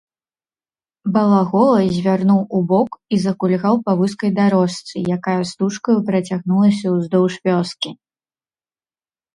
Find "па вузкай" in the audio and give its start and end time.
3.91-4.31